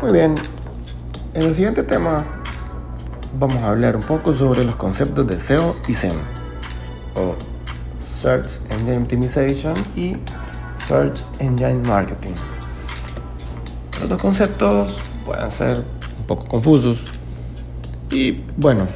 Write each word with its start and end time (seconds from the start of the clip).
Muy 0.00 0.12
bien, 0.12 0.34
en 1.34 1.42
el 1.42 1.54
siguiente 1.54 1.82
tema 1.82 2.24
vamos 3.38 3.56
a 3.58 3.70
hablar 3.70 3.96
un 3.96 4.02
poco 4.02 4.32
sobre 4.32 4.64
los 4.64 4.76
conceptos 4.76 5.26
de 5.26 5.40
SEO 5.40 5.76
y 5.88 5.94
SEM, 5.94 6.16
o 7.14 7.36
Search 8.14 8.60
Engine 8.70 8.98
Optimization 8.98 9.74
y 9.96 10.16
Search 10.76 11.22
Engine 11.38 11.86
Marketing. 11.86 12.34
Los 14.00 14.08
dos 14.08 14.20
conceptos 14.20 14.98
pueden 15.24 15.50
ser 15.50 15.84
un 16.18 16.26
poco 16.26 16.46
confusos 16.46 17.06
y 18.10 18.42
bueno, 18.56 18.86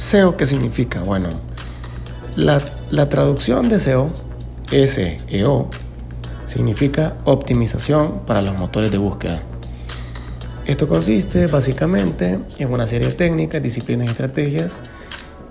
SEO, 0.00 0.34
¿qué 0.34 0.46
significa? 0.46 1.02
Bueno, 1.02 1.28
la, 2.34 2.62
la 2.90 3.10
traducción 3.10 3.68
de 3.68 3.78
SEO, 3.78 4.10
S-E-O, 4.72 5.68
significa 6.46 7.18
optimización 7.24 8.20
para 8.24 8.40
los 8.40 8.58
motores 8.58 8.90
de 8.90 8.96
búsqueda. 8.96 9.42
Esto 10.64 10.88
consiste 10.88 11.48
básicamente 11.48 12.38
en 12.56 12.72
una 12.72 12.86
serie 12.86 13.08
de 13.08 13.12
técnicas, 13.12 13.60
disciplinas 13.60 14.06
y 14.06 14.10
estrategias 14.12 14.72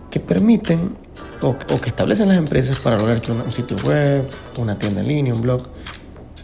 que 0.09 0.19
permiten 0.19 0.97
o, 1.43 1.55
que 1.55 1.89
establecen 1.89 2.29
las 2.29 2.37
empresas 2.37 2.79
para 2.79 2.97
lograr 2.97 3.21
que 3.21 3.31
un, 3.31 3.51
sitio 3.51 3.77
web, 3.85 4.27
una 4.57 4.79
tienda 4.79 5.01
en 5.01 5.09
línea, 5.09 5.33
un 5.35 5.43
blog, 5.43 5.61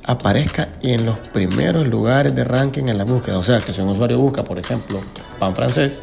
aparezca 0.03 0.69
en 0.83 1.07
los 1.07 1.17
primeros 1.29 1.87
lugares 1.87 2.35
de 2.35 2.43
ranking 2.43 2.83
en 2.83 2.99
la 2.99 3.03
búsqueda. 3.03 3.39
O 3.39 3.43
sea, 3.43 3.61
que 3.61 3.73
si 3.73 3.81
un 3.81 3.89
usuario 3.89 4.19
busca, 4.19 4.43
por 4.43 4.59
ejemplo, 4.59 5.01
pan 5.39 5.55
francés, 5.55 6.01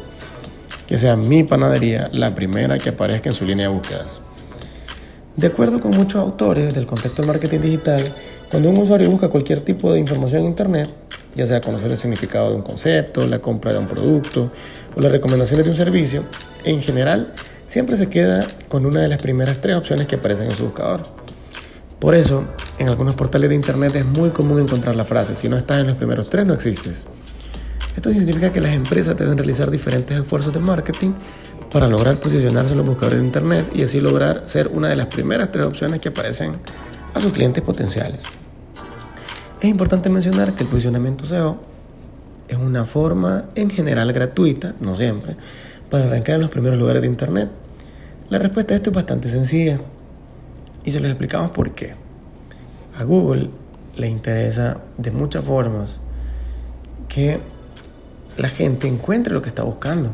que 0.87 0.97
sea 0.97 1.15
mi 1.15 1.43
panadería 1.43 2.09
la 2.11 2.35
primera 2.35 2.77
que 2.77 2.89
aparezca 2.89 3.29
en 3.29 3.35
su 3.35 3.45
línea 3.45 3.67
de 3.67 3.73
búsquedas. 3.73 4.19
De 5.35 5.47
acuerdo 5.47 5.79
con 5.79 5.91
muchos 5.91 6.21
autores 6.21 6.73
del 6.73 6.85
contexto 6.85 7.21
del 7.21 7.31
marketing 7.31 7.59
digital, 7.59 8.03
cuando 8.51 8.69
un 8.69 8.77
usuario 8.77 9.09
busca 9.09 9.29
cualquier 9.29 9.61
tipo 9.61 9.91
de 9.91 9.99
información 9.99 10.43
en 10.43 10.49
Internet, 10.49 10.89
ya 11.33 11.47
sea 11.47 11.59
conocer 11.59 11.89
el 11.89 11.97
significado 11.97 12.51
de 12.51 12.55
un 12.55 12.61
concepto, 12.61 13.25
la 13.25 13.39
compra 13.39 13.73
de 13.73 13.79
un 13.79 13.87
producto 13.87 14.51
o 14.95 15.01
las 15.01 15.11
recomendaciones 15.11 15.65
de 15.65 15.71
un 15.71 15.75
servicio, 15.75 16.25
en 16.63 16.79
general 16.81 17.33
siempre 17.65 17.97
se 17.97 18.09
queda 18.09 18.45
con 18.67 18.85
una 18.85 19.01
de 19.01 19.07
las 19.07 19.17
primeras 19.17 19.59
tres 19.59 19.75
opciones 19.75 20.05
que 20.05 20.17
aparecen 20.17 20.51
en 20.51 20.55
su 20.55 20.65
buscador. 20.65 21.01
Por 21.97 22.13
eso, 22.13 22.43
en 22.77 22.89
algunos 22.89 23.15
portales 23.15 23.49
de 23.49 23.55
Internet 23.55 23.95
es 23.95 24.05
muy 24.05 24.29
común 24.29 24.59
encontrar 24.59 24.95
la 24.95 25.05
frase, 25.05 25.35
si 25.35 25.49
no 25.49 25.57
estás 25.57 25.79
en 25.79 25.87
los 25.87 25.95
primeros 25.95 26.29
tres 26.29 26.45
no 26.45 26.53
existes. 26.53 27.05
Esto 27.95 28.11
significa 28.11 28.51
que 28.51 28.59
las 28.59 28.73
empresas 28.73 29.15
deben 29.15 29.37
realizar 29.37 29.69
diferentes 29.69 30.19
esfuerzos 30.19 30.53
de 30.53 30.59
marketing 30.59 31.11
para 31.71 31.87
lograr 31.87 32.19
posicionarse 32.19 32.71
en 32.71 32.79
los 32.79 32.87
buscadores 32.87 33.19
de 33.19 33.25
Internet 33.25 33.71
y 33.73 33.83
así 33.83 33.99
lograr 33.99 34.43
ser 34.45 34.67
una 34.67 34.87
de 34.87 34.95
las 34.95 35.07
primeras 35.07 35.51
tres 35.51 35.65
opciones 35.65 35.99
que 35.99 36.09
aparecen 36.09 36.53
a 37.13 37.19
sus 37.19 37.31
clientes 37.31 37.63
potenciales. 37.63 38.23
Es 39.61 39.69
importante 39.69 40.09
mencionar 40.09 40.55
que 40.55 40.63
el 40.63 40.69
posicionamiento 40.69 41.25
SEO 41.25 41.59
es 42.47 42.57
una 42.57 42.85
forma 42.85 43.45
en 43.55 43.69
general 43.69 44.11
gratuita, 44.11 44.75
no 44.79 44.95
siempre, 44.95 45.35
para 45.89 46.05
arrancar 46.05 46.35
en 46.35 46.41
los 46.41 46.49
primeros 46.49 46.77
lugares 46.77 47.01
de 47.01 47.07
Internet. 47.07 47.49
La 48.29 48.39
respuesta 48.39 48.73
a 48.73 48.77
esto 48.77 48.89
es 48.89 48.95
bastante 48.95 49.29
sencilla 49.29 49.79
y 50.83 50.91
se 50.91 50.99
les 50.99 51.11
explicamos 51.11 51.51
por 51.51 51.71
qué. 51.71 51.95
A 52.97 53.03
Google 53.03 53.49
le 53.95 54.07
interesa 54.07 54.81
de 54.97 55.11
muchas 55.11 55.43
formas 55.45 55.99
que 57.07 57.39
la 58.37 58.49
gente 58.49 58.87
encuentre 58.87 59.33
lo 59.33 59.41
que 59.41 59.49
está 59.49 59.63
buscando. 59.63 60.11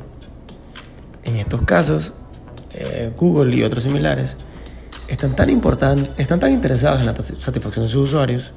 En 1.23 1.35
estos 1.35 1.63
casos, 1.63 2.13
eh, 2.73 3.11
Google 3.17 3.55
y 3.55 3.63
otros 3.63 3.83
similares 3.83 4.37
están 5.07 5.35
tan, 5.35 5.49
están 6.17 6.39
tan 6.39 6.51
interesados 6.51 6.99
en 6.99 7.05
la 7.05 7.15
satisfacción 7.15 7.85
de 7.85 7.91
sus 7.91 8.09
usuarios 8.09 8.53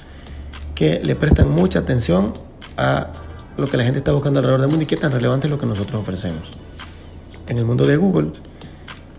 que 0.75 1.01
le 1.03 1.17
prestan 1.17 1.51
mucha 1.51 1.81
atención 1.81 2.35
a 2.77 3.09
lo 3.57 3.69
que 3.69 3.77
la 3.77 3.85
gente 3.85 3.99
está 3.99 4.13
buscando 4.13 4.41
alrededor 4.41 4.61
del 4.61 4.71
mundo 4.71 4.85
y 4.85 4.87
qué 4.87 4.97
tan 4.97 5.13
relevante 5.13 5.47
es 5.47 5.51
lo 5.51 5.59
que 5.59 5.67
nosotros 5.67 6.01
ofrecemos. 6.01 6.53
En 7.47 7.59
el 7.59 7.65
mundo 7.65 7.87
de 7.87 7.97
Google, 7.97 8.33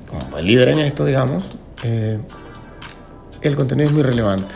como 0.09 0.37
el 0.37 0.45
líder 0.45 0.69
en 0.69 0.79
esto, 0.79 1.05
digamos, 1.05 1.51
eh, 1.83 2.19
el 3.41 3.55
contenido 3.55 3.89
es 3.89 3.93
muy 3.93 4.03
relevante. 4.03 4.55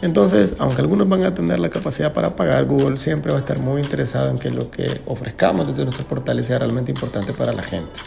Entonces, 0.00 0.54
aunque 0.58 0.80
algunos 0.80 1.08
van 1.08 1.24
a 1.24 1.34
tener 1.34 1.58
la 1.58 1.70
capacidad 1.70 2.12
para 2.12 2.36
pagar, 2.36 2.66
Google 2.66 2.98
siempre 2.98 3.32
va 3.32 3.38
a 3.38 3.40
estar 3.40 3.58
muy 3.58 3.82
interesado 3.82 4.30
en 4.30 4.38
que 4.38 4.50
lo 4.50 4.70
que 4.70 5.00
ofrezcamos 5.06 5.66
desde 5.66 5.84
nuestros 5.84 6.06
portales 6.06 6.46
sea 6.46 6.60
realmente 6.60 6.92
importante 6.92 7.32
para 7.32 7.52
la 7.52 7.64
gente. 7.64 8.00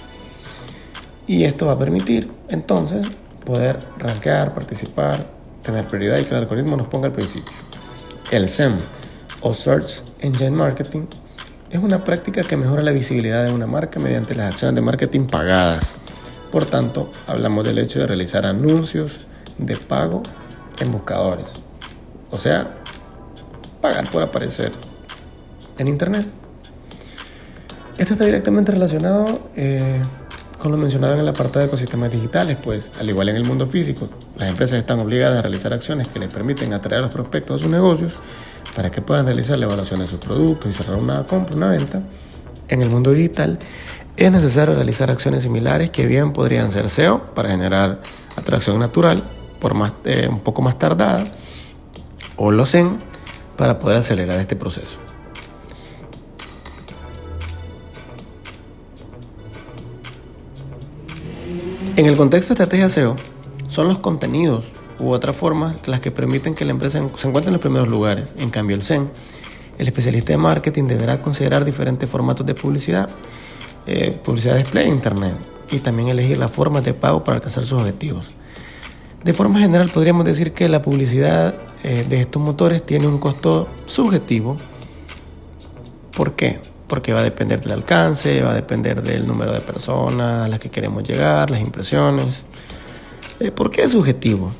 Y 1.27 1.43
esto 1.43 1.65
va 1.65 1.73
a 1.73 1.79
permitir 1.79 2.31
entonces 2.47 3.05
poder 3.45 3.79
rankear, 3.97 4.53
participar, 4.53 5.27
tener 5.61 5.85
prioridad 5.87 6.17
y 6.17 6.23
que 6.23 6.29
el 6.29 6.37
algoritmo 6.37 6.77
nos 6.77 6.87
ponga 6.87 7.07
al 7.07 7.13
principio. 7.13 7.53
El 8.31 8.47
SEM 8.47 8.77
o 9.41 9.53
Search 9.53 10.01
Engine 10.19 10.51
Marketing 10.51 11.07
es 11.69 11.79
una 11.79 12.03
práctica 12.03 12.43
que 12.43 12.55
mejora 12.55 12.83
la 12.83 12.91
visibilidad 12.91 13.45
de 13.45 13.51
una 13.51 13.67
marca 13.67 13.99
mediante 13.99 14.35
las 14.35 14.53
acciones 14.53 14.75
de 14.75 14.81
marketing 14.81 15.25
pagadas. 15.25 15.93
Por 16.51 16.65
tanto, 16.65 17.11
hablamos 17.27 17.65
del 17.65 17.77
hecho 17.77 17.99
de 17.99 18.07
realizar 18.07 18.45
anuncios 18.45 19.21
de 19.57 19.77
pago 19.77 20.23
en 20.79 20.91
buscadores. 20.91 21.45
O 22.31 22.37
sea, 22.37 22.75
pagar 23.81 24.09
por 24.09 24.23
aparecer 24.23 24.71
en 25.77 25.87
Internet. 25.87 26.27
Esto 27.97 28.13
está 28.13 28.25
directamente 28.25 28.71
relacionado 28.71 29.49
eh, 29.55 30.01
con 30.57 30.71
lo 30.71 30.77
mencionado 30.77 31.15
en 31.15 31.19
el 31.21 31.27
apartado 31.27 31.59
de 31.59 31.65
ecosistemas 31.65 32.11
digitales, 32.11 32.57
pues 32.61 32.91
al 32.99 33.09
igual 33.09 33.29
en 33.29 33.35
el 33.35 33.43
mundo 33.43 33.65
físico, 33.65 34.09
las 34.37 34.49
empresas 34.49 34.77
están 34.77 34.99
obligadas 34.99 35.39
a 35.39 35.41
realizar 35.41 35.73
acciones 35.73 36.07
que 36.07 36.19
les 36.19 36.29
permiten 36.29 36.73
atraer 36.73 36.99
a 36.99 37.01
los 37.01 37.11
prospectos 37.11 37.57
a 37.57 37.63
sus 37.63 37.71
negocios 37.71 38.13
para 38.75 38.91
que 38.91 39.01
puedan 39.01 39.25
realizar 39.25 39.57
la 39.57 39.65
evaluación 39.65 39.99
de 39.99 40.07
sus 40.07 40.19
productos 40.19 40.69
y 40.69 40.73
cerrar 40.73 40.97
una 40.97 41.25
compra, 41.25 41.55
una 41.55 41.69
venta. 41.69 42.01
En 42.67 42.81
el 42.81 42.89
mundo 42.89 43.11
digital 43.11 43.59
es 44.15 44.31
necesario 44.31 44.75
realizar 44.75 45.09
acciones 45.09 45.43
similares 45.43 45.89
que 45.89 46.05
bien 46.05 46.31
podrían 46.31 46.71
ser 46.71 46.89
SEO 46.89 47.33
para 47.33 47.49
generar 47.49 47.99
atracción 48.35 48.79
natural 48.79 49.23
por 49.59 49.73
más, 49.73 49.93
eh, 50.05 50.27
un 50.29 50.39
poco 50.41 50.61
más 50.61 50.77
tardada 50.77 51.25
o 52.37 52.51
lo 52.51 52.65
SEM 52.65 52.99
para 53.57 53.79
poder 53.79 53.97
acelerar 53.97 54.39
este 54.39 54.55
proceso. 54.55 54.99
En 61.97 62.05
el 62.05 62.15
contexto 62.15 62.53
de 62.53 62.63
estrategia 62.63 62.89
SEO, 62.89 63.15
son 63.67 63.87
los 63.87 63.99
contenidos 63.99 64.73
u 64.99 65.11
otras 65.11 65.35
formas 65.35 65.75
las 65.87 65.99
que 65.99 66.11
permiten 66.11 66.55
que 66.55 66.65
la 66.65 66.71
empresa 66.71 66.99
se 67.15 67.27
encuentre 67.27 67.49
en 67.49 67.53
los 67.53 67.61
primeros 67.61 67.87
lugares. 67.87 68.33
En 68.37 68.49
cambio, 68.49 68.75
el 68.75 68.83
SEM, 68.83 69.07
el 69.77 69.87
especialista 69.87 70.33
de 70.33 70.37
marketing 70.37 70.85
deberá 70.85 71.21
considerar 71.21 71.65
diferentes 71.65 72.09
formatos 72.09 72.45
de 72.45 72.55
publicidad, 72.55 73.09
eh, 73.87 74.17
publicidad 74.23 74.57
display 74.57 74.87
en 74.87 74.93
Internet 74.93 75.35
y 75.71 75.79
también 75.79 76.09
elegir 76.09 76.37
las 76.37 76.51
formas 76.51 76.83
de 76.83 76.93
pago 76.93 77.23
para 77.23 77.37
alcanzar 77.37 77.63
sus 77.63 77.79
objetivos. 77.79 78.29
De 79.23 79.33
forma 79.33 79.59
general 79.59 79.89
podríamos 79.89 80.25
decir 80.25 80.53
que 80.53 80.67
la 80.67 80.81
publicidad 80.81 81.55
eh, 81.83 82.05
de 82.07 82.21
estos 82.21 82.41
motores 82.41 82.83
tiene 82.83 83.07
un 83.07 83.19
costo 83.19 83.67
subjetivo. 83.85 84.57
¿Por 86.15 86.33
qué? 86.33 86.59
Porque 86.87 87.13
va 87.13 87.19
a 87.19 87.23
depender 87.23 87.61
del 87.61 87.73
alcance, 87.73 88.41
va 88.41 88.51
a 88.51 88.55
depender 88.55 89.03
del 89.03 89.27
número 89.27 89.51
de 89.51 89.61
personas 89.61 90.45
a 90.45 90.47
las 90.47 90.59
que 90.59 90.69
queremos 90.69 91.03
llegar, 91.03 91.51
las 91.51 91.61
impresiones. 91.61 92.43
Eh, 93.39 93.51
¿Por 93.51 93.69
qué 93.69 93.83
es 93.83 93.91
subjetivo? 93.91 94.51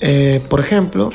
Eh, 0.00 0.42
por 0.48 0.60
ejemplo, 0.60 1.10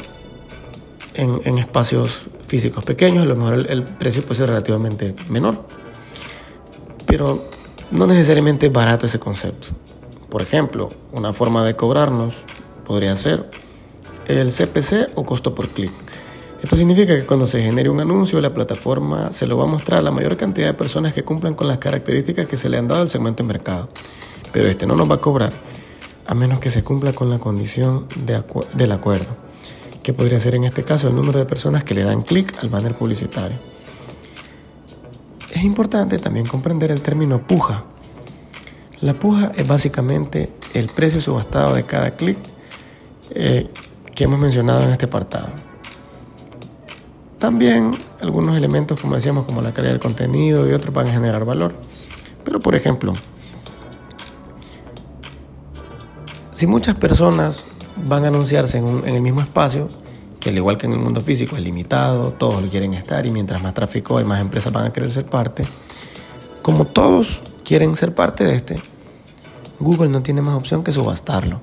en, 1.13 1.57
espacios 1.57 2.29
físicos 2.47 2.83
pequeños, 2.83 3.23
a 3.23 3.25
lo 3.27 3.35
mejor 3.35 3.53
el, 3.55 3.69
el, 3.69 3.83
precio 3.83 4.23
puede 4.23 4.35
ser 4.35 4.49
relativamente 4.49 5.15
menor, 5.29 5.65
pero 7.05 7.49
no 7.91 8.07
necesariamente 8.07 8.67
es 8.67 8.71
barato 8.71 9.05
ese 9.05 9.19
concepto. 9.19 9.69
Por 10.29 10.41
ejemplo, 10.41 10.89
una 11.11 11.33
forma 11.33 11.63
de 11.63 11.75
cobrarnos 11.75 12.43
podría 12.85 13.15
ser 13.15 13.49
el 14.27 14.51
CPC 14.51 15.11
o 15.15 15.25
costo 15.25 15.55
por 15.55 15.69
clic. 15.69 15.91
Esto 16.61 16.75
significa 16.75 17.15
que 17.15 17.25
cuando 17.25 17.47
se 17.47 17.61
genere 17.61 17.89
un 17.89 18.01
anuncio, 18.01 18.41
la 18.41 18.53
plataforma 18.53 19.31
se 19.31 19.45
lo 19.45 19.57
va 19.57 19.65
a 19.65 19.67
mostrar 19.67 19.99
a 19.99 20.01
la 20.01 20.11
mayor 20.11 20.37
cantidad 20.37 20.67
de 20.67 20.73
personas 20.73 21.13
que 21.13 21.23
cumplan 21.23 21.53
con 21.53 21.67
las 21.67 21.77
características 21.77 22.47
que 22.47 22.57
se 22.57 22.67
le 22.67 22.77
han 22.77 22.87
dado 22.87 23.01
al 23.01 23.09
segmento 23.09 23.43
de 23.43 23.47
mercado. 23.47 23.89
Pero 24.51 24.67
este 24.67 24.87
no 24.87 24.95
nos 24.95 25.09
va 25.09 25.15
a 25.15 25.21
cobrar 25.21 25.53
a 26.25 26.33
menos 26.33 26.59
que 26.59 26.71
se 26.71 26.83
cumpla 26.83 27.13
con 27.13 27.29
la 27.29 27.39
condición 27.39 28.07
del 28.75 28.91
acuerdo, 28.91 29.37
que 30.03 30.13
podría 30.13 30.39
ser 30.39 30.55
en 30.55 30.65
este 30.65 30.83
caso 30.83 31.07
el 31.07 31.15
número 31.15 31.39
de 31.39 31.45
personas 31.45 31.83
que 31.83 31.93
le 31.93 32.03
dan 32.03 32.23
clic 32.23 32.53
al 32.61 32.69
banner 32.69 32.95
publicitario. 32.95 33.57
Es 35.53 35.63
importante 35.63 36.19
también 36.19 36.45
comprender 36.45 36.91
el 36.91 37.01
término 37.01 37.47
puja, 37.47 37.85
la 39.01 39.13
puja 39.13 39.51
es 39.55 39.67
básicamente 39.67 40.53
el 40.73 40.87
precio 40.87 41.21
subastado 41.21 41.75
de 41.75 41.83
cada 41.83 42.15
clic 42.15 42.37
eh, 43.31 43.69
que 44.15 44.23
hemos 44.23 44.39
mencionado 44.39 44.83
en 44.83 44.89
este 44.91 45.05
apartado. 45.05 45.49
También 47.39 47.91
algunos 48.21 48.57
elementos, 48.57 48.99
como 48.99 49.15
decíamos, 49.15 49.45
como 49.45 49.61
la 49.61 49.73
calidad 49.73 49.93
del 49.93 50.01
contenido 50.01 50.67
y 50.67 50.73
otros 50.73 50.93
van 50.93 51.07
a 51.07 51.11
generar 51.11 51.45
valor. 51.45 51.75
Pero, 52.43 52.59
por 52.59 52.73
ejemplo, 52.73 53.13
Si 56.57 56.65
muchas 56.65 56.95
personas 56.95 57.65
van 58.07 58.25
a 58.25 58.29
anunciarse 58.29 58.79
en, 58.79 59.03
en 59.05 59.13
el 59.13 59.21
mismo 59.21 59.41
espacio, 59.41 59.89
que 60.39 60.49
al 60.49 60.57
igual 60.57 60.75
que 60.75 60.87
en 60.87 60.93
el 60.93 60.97
mundo 60.97 61.21
físico 61.21 61.55
es 61.55 61.61
limitado, 61.61 62.33
todos 62.33 62.65
quieren 62.71 62.95
estar 62.95 63.27
y 63.27 63.29
mientras 63.29 63.61
más 63.61 63.75
tráfico 63.75 64.17
hay, 64.17 64.25
más 64.25 64.41
empresas 64.41 64.73
van 64.73 64.85
a 64.85 64.91
querer 64.91 65.11
ser 65.11 65.27
parte, 65.27 65.65
como 66.63 66.85
todos 66.85 67.43
quieren 67.67 67.95
ser 67.95 68.15
parte 68.15 68.45
de 68.45 68.55
este, 68.55 68.81
Google 69.81 70.07
no 70.07 70.23
tiene 70.23 70.41
más 70.41 70.55
opción 70.55 70.85
que 70.85 70.93
subastarlo. 70.93 71.59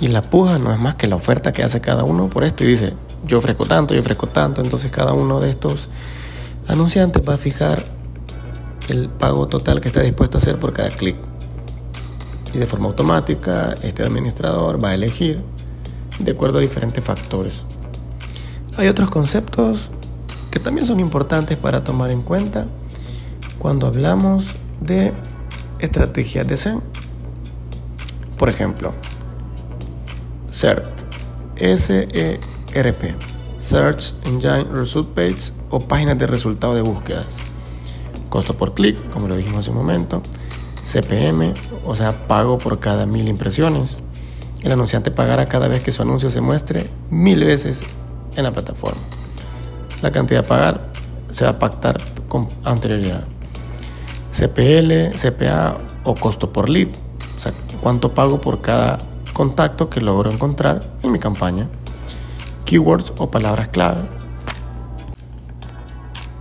Y 0.00 0.06
la 0.06 0.22
puja 0.22 0.56
no 0.56 0.72
es 0.72 0.80
más 0.80 0.94
que 0.94 1.06
la 1.06 1.16
oferta 1.16 1.52
que 1.52 1.62
hace 1.62 1.82
cada 1.82 2.02
uno 2.02 2.30
por 2.30 2.44
esto 2.44 2.64
y 2.64 2.68
dice, 2.68 2.94
yo 3.26 3.36
ofrezco 3.36 3.66
tanto, 3.66 3.92
yo 3.92 4.00
ofrezco 4.00 4.28
tanto, 4.28 4.62
entonces 4.62 4.90
cada 4.90 5.12
uno 5.12 5.38
de 5.38 5.50
estos 5.50 5.90
anunciantes 6.66 7.22
va 7.28 7.34
a 7.34 7.36
fijar 7.36 7.84
el 8.88 9.10
pago 9.10 9.48
total 9.48 9.82
que 9.82 9.88
está 9.88 10.00
dispuesto 10.00 10.38
a 10.38 10.40
hacer 10.40 10.58
por 10.58 10.72
cada 10.72 10.88
clic. 10.88 11.18
Y 12.54 12.58
de 12.58 12.66
forma 12.66 12.86
automática, 12.86 13.76
este 13.82 14.04
administrador 14.04 14.82
va 14.82 14.88
a 14.88 14.94
elegir 14.94 15.42
de 16.20 16.30
acuerdo 16.30 16.56
a 16.56 16.62
diferentes 16.62 17.04
factores. 17.04 17.66
Hay 18.78 18.88
otros 18.88 19.10
conceptos 19.10 19.90
que 20.50 20.58
también 20.58 20.86
son 20.86 21.00
importantes 21.00 21.58
para 21.58 21.84
tomar 21.84 22.10
en 22.10 22.22
cuenta 22.22 22.66
cuando 23.58 23.86
hablamos 23.86 24.56
de 24.84 25.12
estrategias 25.78 26.46
de 26.46 26.56
SEM. 26.56 26.80
Por 28.38 28.48
ejemplo, 28.48 28.92
SERP, 30.50 30.86
S-E-R-P, 31.56 33.14
Search 33.58 34.14
Engine 34.24 34.64
Result 34.72 35.10
Page 35.14 35.52
o 35.70 35.80
páginas 35.80 36.18
de 36.18 36.26
resultado 36.26 36.74
de 36.74 36.82
búsquedas. 36.82 37.36
Costo 38.28 38.56
por 38.56 38.74
clic, 38.74 38.96
como 39.10 39.28
lo 39.28 39.36
dijimos 39.36 39.60
hace 39.60 39.70
un 39.70 39.76
momento. 39.76 40.22
CPM, 40.84 41.54
o 41.84 41.94
sea, 41.94 42.26
pago 42.26 42.58
por 42.58 42.80
cada 42.80 43.06
mil 43.06 43.28
impresiones. 43.28 43.98
El 44.62 44.72
anunciante 44.72 45.10
pagará 45.10 45.46
cada 45.46 45.68
vez 45.68 45.82
que 45.82 45.92
su 45.92 46.02
anuncio 46.02 46.30
se 46.30 46.40
muestre 46.40 46.90
mil 47.10 47.44
veces 47.44 47.82
en 48.36 48.44
la 48.44 48.52
plataforma. 48.52 49.00
La 50.02 50.10
cantidad 50.10 50.44
a 50.44 50.46
pagar 50.46 50.92
se 51.30 51.44
va 51.44 51.50
a 51.50 51.58
pactar 51.58 52.00
con 52.28 52.48
anterioridad. 52.64 53.24
CPL, 54.32 55.16
CPA 55.16 55.76
o 56.04 56.14
costo 56.14 56.52
por 56.52 56.68
lead, 56.68 56.88
o 57.36 57.40
sea, 57.40 57.52
cuánto 57.80 58.14
pago 58.14 58.40
por 58.40 58.60
cada 58.60 58.98
contacto 59.32 59.90
que 59.90 60.00
logro 60.00 60.30
encontrar 60.30 60.82
en 61.02 61.12
mi 61.12 61.18
campaña. 61.18 61.68
Keywords 62.64 63.12
o 63.18 63.30
palabras 63.30 63.68
clave. 63.68 64.00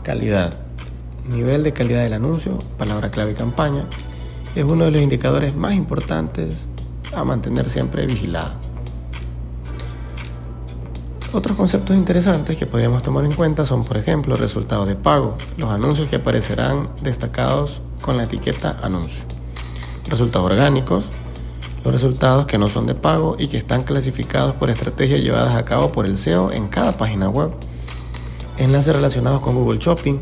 Calidad. 0.04 0.54
Nivel 1.28 1.64
de 1.64 1.74
calidad 1.74 2.04
del 2.04 2.14
anuncio, 2.14 2.60
palabra 2.78 3.12
clave 3.12 3.32
y 3.32 3.36
campaña, 3.36 3.86
es 4.56 4.64
uno 4.64 4.86
de 4.86 4.92
los 4.92 5.02
indicadores 5.02 5.56
más 5.56 5.74
importantes 5.74 6.68
a 7.16 7.24
mantener 7.24 7.70
siempre 7.70 8.06
vigilado. 8.06 8.61
Otros 11.34 11.56
conceptos 11.56 11.96
interesantes 11.96 12.58
que 12.58 12.66
podríamos 12.66 13.04
tomar 13.04 13.24
en 13.24 13.32
cuenta 13.32 13.66
son, 13.66 13.86
por 13.86 13.96
ejemplo, 13.96 14.36
resultados 14.36 14.86
de 14.86 14.98
pago, 14.98 15.38
los 15.56 15.70
anuncios 15.70 16.10
que 16.10 16.18
aparecerán 16.18 16.90
destacados 17.02 17.82
con 18.02 18.18
la 18.18 18.26
etiqueta 18.26 18.76
anuncio, 18.84 19.24
resultados 20.10 20.52
orgánicos, 20.52 21.06
los 21.86 21.94
resultados 21.94 22.48
que 22.48 22.58
no 22.58 22.68
son 22.68 22.86
de 22.86 22.96
pago 22.96 23.38
y 23.40 23.48
que 23.48 23.58
están 23.58 23.84
clasificados 23.84 24.56
por 24.56 24.70
estrategias 24.70 25.22
llevadas 25.22 25.56
a 25.56 25.64
cabo 25.64 25.94
por 25.94 26.06
el 26.06 26.18
SEO 26.18 26.52
en 26.52 26.68
cada 26.68 26.98
página 26.98 27.30
web, 27.30 27.52
enlaces 28.58 28.94
relacionados 28.94 29.40
con 29.40 29.56
Google 29.56 29.80
Shopping, 29.80 30.20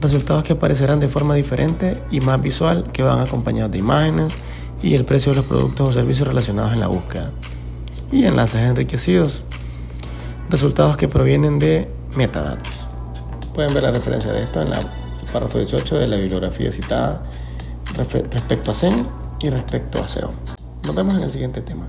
resultados 0.00 0.42
que 0.42 0.54
aparecerán 0.54 0.98
de 0.98 1.06
forma 1.06 1.36
diferente 1.36 2.02
y 2.10 2.20
más 2.20 2.42
visual 2.42 2.90
que 2.92 3.04
van 3.04 3.20
acompañados 3.20 3.70
de 3.70 3.78
imágenes 3.78 4.32
y 4.82 4.96
el 4.96 5.04
precio 5.04 5.30
de 5.30 5.36
los 5.36 5.46
productos 5.46 5.88
o 5.88 5.92
servicios 5.92 6.26
relacionados 6.26 6.72
en 6.72 6.80
la 6.80 6.88
búsqueda, 6.88 7.30
y 8.10 8.24
enlaces 8.24 8.62
enriquecidos 8.62 9.44
resultados 10.52 10.98
que 10.98 11.08
provienen 11.08 11.58
de 11.58 11.90
metadatos. 12.14 12.86
Pueden 13.54 13.72
ver 13.72 13.84
la 13.84 13.90
referencia 13.90 14.30
de 14.32 14.42
esto 14.42 14.60
en 14.60 14.68
el 14.68 14.86
párrafo 15.32 15.56
18 15.56 15.98
de 15.98 16.06
la 16.06 16.16
bibliografía 16.18 16.70
citada 16.70 17.22
respecto 17.96 18.70
a 18.70 18.74
SEM 18.74 19.06
y 19.42 19.48
respecto 19.48 19.98
a 19.98 20.06
SEO. 20.06 20.30
Nos 20.84 20.94
vemos 20.94 21.14
en 21.14 21.22
el 21.22 21.30
siguiente 21.30 21.62
tema. 21.62 21.86